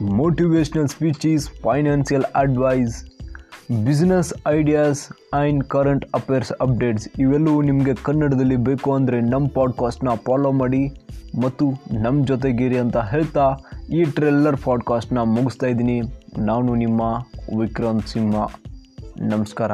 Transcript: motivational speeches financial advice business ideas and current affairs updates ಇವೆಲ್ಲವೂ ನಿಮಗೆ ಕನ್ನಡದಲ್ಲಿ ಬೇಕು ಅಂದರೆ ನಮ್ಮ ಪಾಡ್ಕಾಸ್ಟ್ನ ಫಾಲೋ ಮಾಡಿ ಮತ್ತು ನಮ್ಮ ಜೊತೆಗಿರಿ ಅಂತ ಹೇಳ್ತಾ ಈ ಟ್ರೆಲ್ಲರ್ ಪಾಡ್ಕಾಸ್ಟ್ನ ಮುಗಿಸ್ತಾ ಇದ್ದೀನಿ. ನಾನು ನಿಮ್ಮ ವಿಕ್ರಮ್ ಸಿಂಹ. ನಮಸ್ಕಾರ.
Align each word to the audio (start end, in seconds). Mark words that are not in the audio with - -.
motivational 0.00 0.88
speeches 0.88 1.48
financial 1.48 2.24
advice 2.34 3.04
business 3.84 4.34
ideas 4.48 5.08
and 5.34 5.64
current 5.64 6.06
affairs 6.14 6.52
updates 6.60 7.08
ಇವೆಲ್ಲವೂ 7.18 7.62
ನಿಮಗೆ 7.62 7.94
ಕನ್ನಡದಲ್ಲಿ 7.94 8.56
ಬೇಕು 8.56 8.94
ಅಂದರೆ 8.94 9.20
ನಮ್ಮ 9.20 9.48
ಪಾಡ್ಕಾಸ್ಟ್ನ 9.54 10.08
ಫಾಲೋ 10.14 10.52
ಮಾಡಿ 10.52 11.06
ಮತ್ತು 11.42 11.72
ನಮ್ಮ 12.00 12.26
ಜೊತೆಗಿರಿ 12.26 12.78
ಅಂತ 12.78 12.96
ಹೇಳ್ತಾ 12.96 13.56
ಈ 13.92 14.04
ಟ್ರೆಲ್ಲರ್ 14.04 14.56
ಪಾಡ್ಕಾಸ್ಟ್ನ 14.64 15.18
ಮುಗಿಸ್ತಾ 15.18 15.66
ಇದ್ದೀನಿ. 15.66 16.00
ನಾನು 16.38 16.74
ನಿಮ್ಮ 16.74 17.00
ವಿಕ್ರಮ್ 17.60 18.00
ಸಿಂಹ. 18.00 18.46
ನಮಸ್ಕಾರ. 19.20 19.72